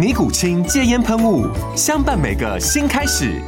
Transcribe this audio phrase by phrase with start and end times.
[0.00, 1.46] 尼古清戒烟喷雾，
[1.76, 3.38] 相伴每个新开始。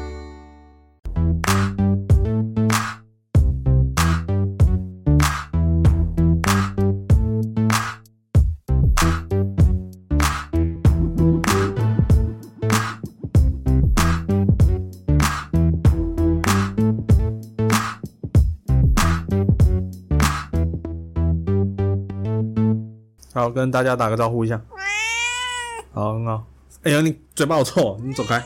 [23.33, 24.61] 好，跟大家打个招呼一下。
[25.95, 26.43] 好，很好。
[26.85, 28.43] 哎呀，你嘴巴好臭，你走开。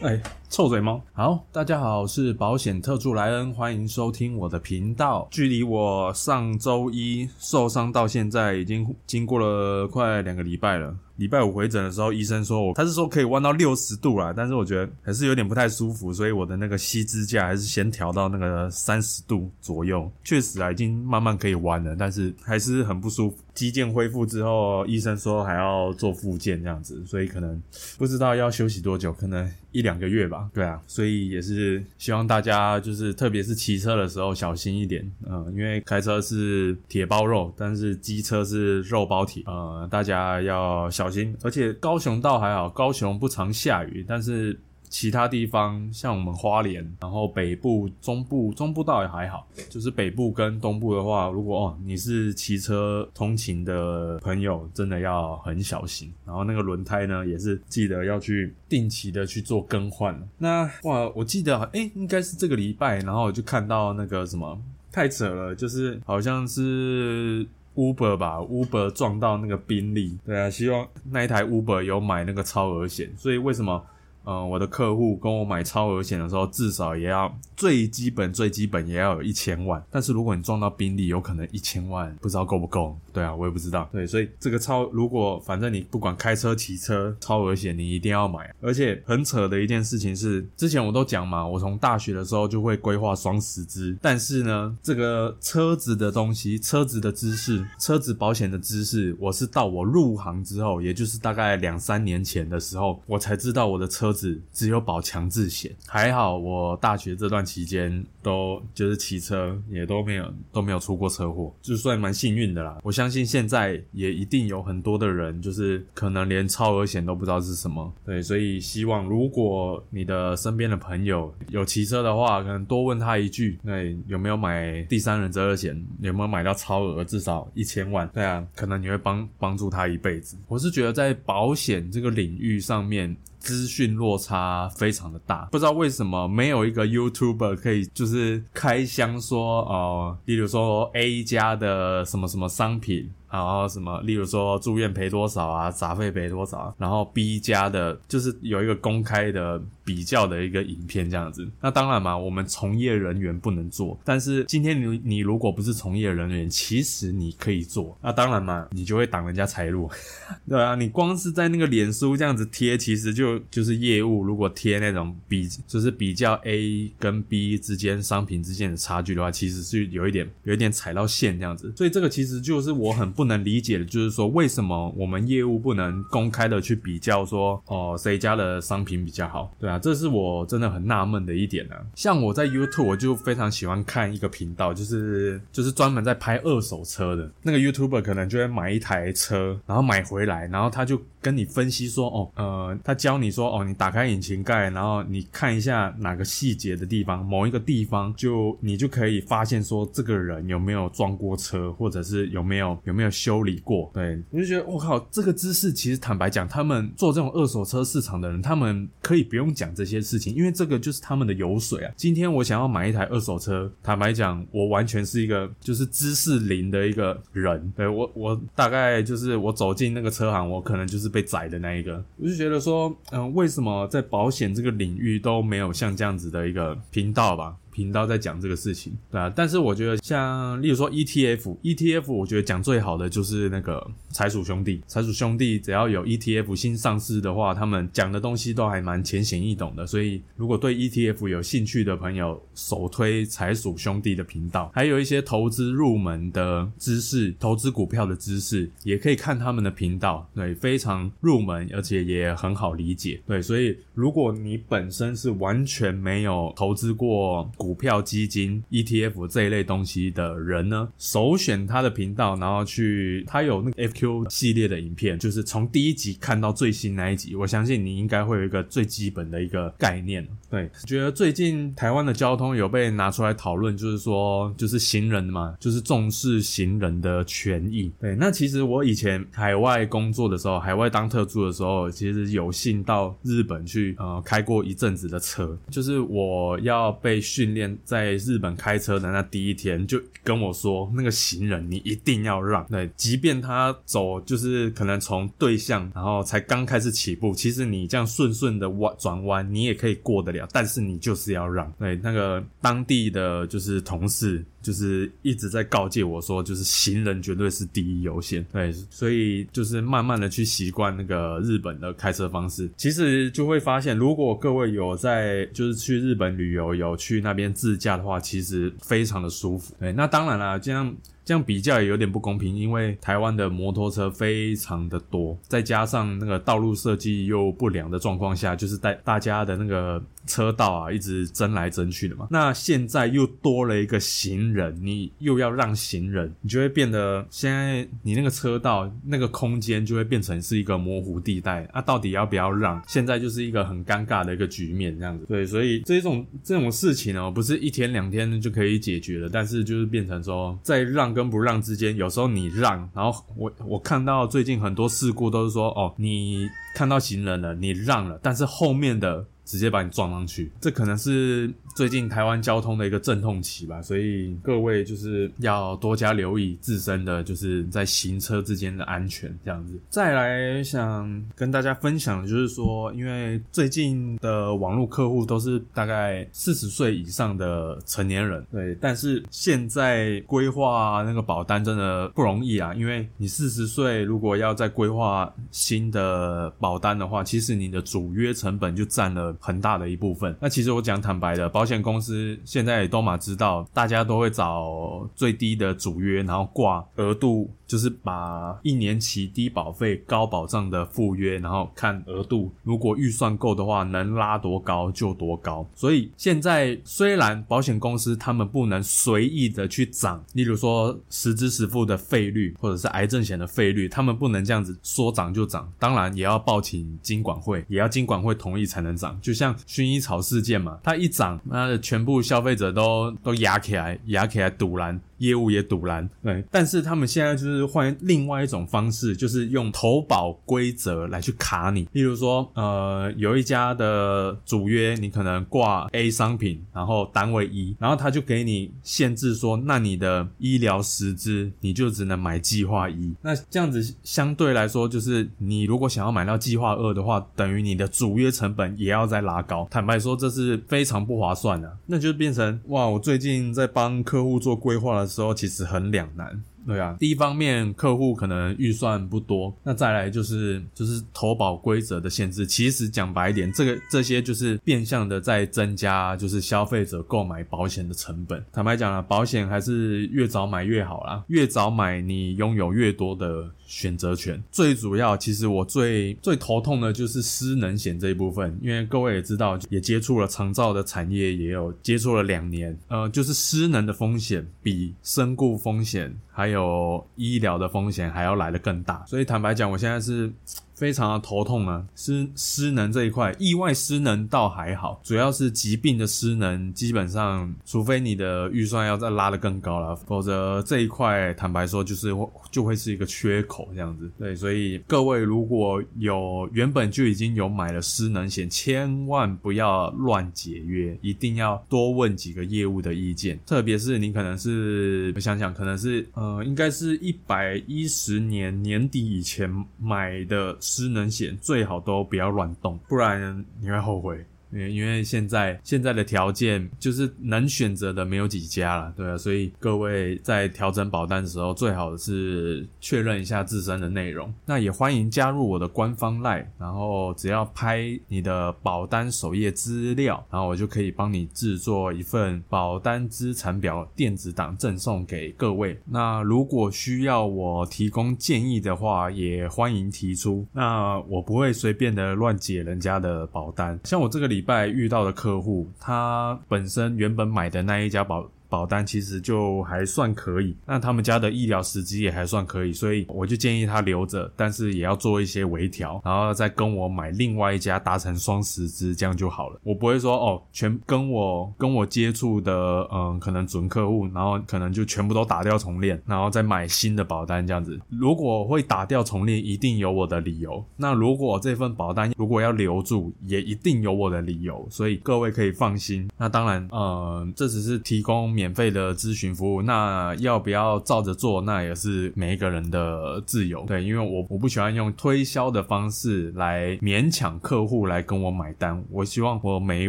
[0.00, 1.02] 哎，臭嘴猫。
[1.12, 5.26] 好，大家好，我是保险特助莱恩，欢迎收听我的频道。
[5.28, 10.94] 距离我上周一受伤到现在，已经经过了快两个礼拜了。
[11.16, 20.08] 礼拜五回诊的时候，医生说我他是说可以弯到六十度啦，但是我觉得还是有点不太舒服，所以我的那个膝支架还是先调到那个三十度左右。
[20.22, 23.36] 确实啊，已经慢慢可以弯了，但是还是很不舒服。
[23.58, 27.60] 肌腱恢复之后，医生说还要做复健这样子，所以可能
[27.98, 30.48] 不知道要休息多久，可能一两个月吧。
[30.54, 41.36] 对啊，所以也是希望大家就是特别是骑车的时候小心一点，嗯，因为开车是铁包肉，但是机车是肉包铁，呃，大家要小心。
[41.42, 44.56] 而且高雄倒还好，高雄不常下雨，但是
[44.88, 56.12] 其他地方像我们花莲，然后北部、中部、中部倒也还好，就是北部跟东部的话，如果哦你是骑车通勤的朋友，真的要很小心。
[56.24, 60.18] 然后那个轮胎呢，也是记得要去定期的去做更换。
[60.38, 64.58] 那哇，我记得哎，应该是这个礼拜，然后我就看到那个什么
[64.90, 67.46] 太扯了，就是好像是。
[67.78, 73.80] Uber 吧，Uber 撞到那个宾利，对啊，希望那一台 Uber 有买那个超额险，所以为什么？
[74.28, 79.82] 嗯，我的客户跟我买超额险的时候，至少也要最基本最基本也要有一千万。
[79.90, 82.94] 但是如果你撞到宾利，有可能一千万不知道够不够。
[83.10, 83.88] 对啊，我也不知道。
[83.90, 88.54] 对，所以这个超如果反正你不管开车骑车，超额险你一定要买。
[88.60, 93.96] 而且很扯的一件事情是，之前我都讲嘛，我从大学的时候就会规划双十支。
[94.02, 104.12] 但是呢，这个车子的东西，车子的知识，车子保险的知识，我是到我入行之后，也就是大概两三年前的时候，我才知道我的车。
[104.18, 112.78] 只只有保强制险，还好我大学这段期间都就是骑车也都没有都没有出过车祸，就算蛮幸运的啦。
[112.82, 128.08] 我相信现在也一定有很多的人就是可能连超额险都不知道是什么，对，所以希望如果你的身边的朋友有骑车的话，可能多问他一句，那有没有买第三人责任险，有没有买到超额至少一千万？
[128.08, 130.36] 对啊，可能你会帮帮助他一辈子。
[130.48, 133.16] 我是觉得在保险这个领域上面。
[133.38, 143.10] 资讯落差非常的大，不知道为什么没有一个 YouTuber 可以就是开箱说哦，比如说 A 家的什么什么商品。
[143.30, 151.46] 然后什么，例如说住院赔多少啊，杂费赔多少，然后 B 家的，就是有一个公开的比较的一个影片这样子。
[151.60, 157.96] 那当然嘛，我们从业人员不能做，但是今天你你如果不是从业人员，其实你可以做。
[158.00, 159.90] 那当然嘛，你就会挡人家财路，
[160.48, 164.24] 对啊，你光是在那个脸书这样子贴，其实就就是业务。
[164.24, 171.70] 如果贴那种比就是比较 A 跟 B 之间商品之间的差距的话，其实是有一点有一点踩到线这样子。
[171.76, 173.12] 所以这个其实就是我很。
[173.18, 179.52] 不能理解的就是说，为什么我们业务不能公开的去比较说，哦，谁家的商品比较好？
[179.58, 181.74] 对啊，这是我真的很纳闷的一点呢。
[181.96, 203.07] 像我在 YouTube，我就非常喜欢看一个频道，就是就是专门在拍二手车的那个 YouTuber，可能就会买一台车，然后买回来，然后他就跟你分析说，哦，呃，他教你说，哦，你打开引擎盖，然后你看一下哪个细节的地方，某一个地方就你就可以发现说，这个人有没有撞过车，或者是有没有有没有。
[203.08, 203.90] 有修理过。
[203.92, 211.92] 对，我就觉得我靠，这个知识其实坦白讲，他们做这种二手车市场的人，他们可以不用讲这些事情，因为这个就是他们的油水啊。
[211.96, 217.72] 今天我想要买一台二手车，坦白讲，我完全是一个就是知识零的一个人。
[217.76, 222.02] 对我，我大概就是我走进那个车行，我可能就是被宰的那一个。
[222.16, 227.56] 我就觉得说，嗯，为什么在保险这个领域都没有像这样子的一个频道吧？
[227.78, 270.26] 频道在讲这个事情，对啊，但是我觉得像例如说 ETF，ETF 我觉得讲最好的就是那个财鼠兄弟，财鼠兄弟只要有 ETF 新上市的话，他们讲的东西都还蛮浅显易懂的，所以如果对 ETF 有兴趣的朋友，首推财鼠兄弟的频道，还有一些投资入门的知识，投资股票的知识，也可以看他们的频道，对，非常入门，而且也很好理解，对，所以如果你本身是完全没有投资过股，股票基金、ETF 这一类东西的人呢，首选他的频道，然后去他有那个 FQ 系列的影片，就是从第一集看到最新那一集，我相信你应该会有一个最基本的一个概念。
[270.50, 277.92] 对，觉得最近台湾的交通有被拿出来讨论，就是说，就是行人嘛，就是重视行人的权益。
[278.00, 287.52] 对，那其实我以前海外工作的时候，海外当特助的时候，其实有幸到日本去，呃，开过一阵子的车，就是我要被训
[287.84, 304.44] 在日本开车的那第一天，就跟我说，那个行人你一定要让，对，即便他走就是可能从对向，然后才刚开始起步，其实你这样顺顺的弯转弯，你也可以过得了，但是你就是要让，对，那个当地的就是同事。
[304.60, 308.44] 就是一直在告诫我说，就是行人绝对是第一优先。
[308.52, 319.72] 对，所以就是慢慢的去习惯那个日本的开车方式，其实就会发现，如果各位有在就是去日本旅游，有去那边自驾的话，其实非常的舒服。
[319.78, 320.92] 对，那当然了，这样。
[321.28, 332.28] 这样比较也有点不公平，因为台湾的摩托车非常的多，再加上那个道路设计又不良的状况下，就是带大家的那个车道啊，一直争来争去的嘛。
[332.30, 342.82] 那现在又多了一个行人，你又要让行人，你就会变得现在你那个车道那个空间就会变成是一个模糊地带啊，到底要不要让？
[342.88, 345.26] 现在就是一个很尴尬的一个局面，这样子。
[345.26, 351.17] 对，所以这种这种事情呢，不是一天两天就可以解决的，但是就是变成说在让。
[351.18, 359.26] 跟不让之间，有时候你让，然后我我看到最近很多事故都是说，哦，你看到行人了，你让了，但是后面的。
[359.48, 369.80] 直接把你撞上去，这可能是最近台湾交通的一个阵痛期吧，所以各位就是要多加留意自身的，就是在行车之间的安全这样子。
[369.88, 389.32] 再来想跟大家分享就是说，因为最近的网络客户都是大概四十岁以上的成年人，对，但是现在规划那个保单真的不容易啊，因为你四十岁如果要再规划新的保单的话，其实你的主约成本就占了。
[389.38, 390.34] 很大的一部分。
[390.40, 397.50] 那其实我讲坦白的，保险公司现在都嘛知道，大家都会找最低的主约，然后挂额度。
[397.68, 405.68] 就是把一年期低保费高保障的附约，然后看额度，如果预算够的话，能拉多高就多高。
[405.74, 415.70] 所以现在虽然保险公司他们不能随意的去涨，例如说实支实付的费率或者是癌症险的费率，他们不能这样子说涨就涨。
[415.78, 419.20] 当然也要报请金管会，也要金管会同意才能涨。
[419.20, 425.00] 就像薰衣草事件嘛，它一涨，妈的全部消费者都都压起来，压起来堵拦。
[425.18, 431.88] 业务也堵拦，对，但是他们现在就是换另外一种方式，就是用投保规则来去卡你。
[431.92, 443.12] 例如说，呃，有一家的主约，你可能挂 A 商品，然后单位一，然后他就给你限制说，那你的医疗实支你就只能买计划一。
[443.20, 449.66] 那这样子相对来说，就是你如果想要买到计划二的话，等于你的主约成本也要再拉高。
[449.70, 451.76] 坦白说，这是非常不划算的。
[451.86, 455.07] 那就变成哇，我最近在帮客户做规划的。
[455.08, 456.94] 时候其实很两难，对啊。
[457.00, 462.46] 第一方面，客户可能预算不多，那再来就是就是投保规则的限制。
[462.46, 468.44] 其实讲白一点，这个这些就是变相的在增加，就是消费者购买保险的成本。
[468.52, 473.50] 坦白讲了，保险还是越早买越好啦，越早买你拥有越多的。
[473.68, 490.32] 选择权最主要，其实我最最头痛的就是失能险这一部分，因为各位也知道，也接触了长照的产业，也有接触了两年，呃，就是失能的风险比身故风险还有有医疗的风险还要来的更大，所以坦白讲，我现在是。
[490.78, 491.84] 非常的头痛啊。
[491.96, 502.14] 失失能这一块，意外失能倒还好，主要是疾病的失能，基本上除非你的预算要再拉得更高了，否则这一块坦白说就是
[502.50, 504.10] 就会是一个缺口这样子。
[504.18, 524.22] 对，所以各位如果有原本就已经有买了失能险，千万不要乱解约，一定要多问几个业务的意见，特别是你可能是我想想，可能是呃，应该是一百一十年年底以前买的失能险，最好都不要乱动，不然你会后悔。
[524.50, 534.32] 因为现在现在的条件就是能选择的没有几家了，对啊，所以各位在调整保单的时候，最好是确认一下自身的内容。
[534.46, 545.78] 那也欢迎加入我的官方 LINE，然后只要拍你的保单首页资料，然后我就可以帮你制作一份保单资产表电子档赠送给各位。
[545.84, 550.46] 那如果需要我提供建议的话，也欢迎提出。
[550.52, 554.37] 那我不会随便的乱解人家的保单，像我这个里。
[554.38, 558.24] 礼拜遇到的客户，他本身原本买的那一家保。
[558.48, 569.60] 保单其实就还算可以，那他们家的医疗时机也还算可以，所以我就建议他留着，但是也要做一些微调，然后再跟我买另外一家达成双十支，这样就好了。
[569.62, 577.78] 我不会说哦，全跟我跟我接触的嗯，可能准客户，然后可能就全部都打掉重练，然后再买新的保单这样子。
[577.90, 580.64] 如果会打掉重练，一定有我的理由。
[580.76, 586.08] 那如果这份保单如果要留住，也一定有我的理由，所以各位可以放心。
[586.16, 588.37] 那当然，嗯，这只是提供。
[588.38, 591.40] 免费的咨询服务，那要不要照着做？
[591.40, 593.64] 那也是每一个人的自由。
[593.66, 598.80] 对，因为我我不喜欢用推销的方式来勉强客户来跟我买单。
[598.92, 599.88] 我希望我每一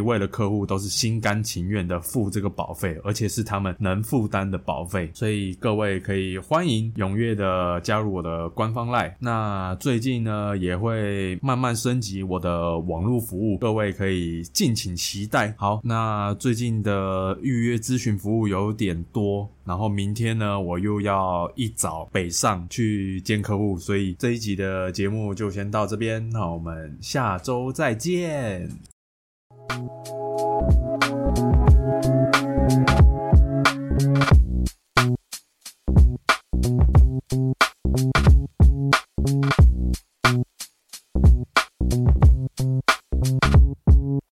[0.00, 5.08] 位的客户都是心甘情愿的付这个保费，而且是他们能负担的保费。
[5.14, 9.12] 所以各位可以欢迎踊跃的加入我的官方 Lie。
[9.20, 15.54] 那最近呢也会慢慢升级我的网络服务，各位可以敬请期待。
[15.56, 28.68] 好，那最近的预约咨询服务有点多，然后明天呢，我又要一早北上去见客户，所以这一集的节目就先到这边，那我们下周再见。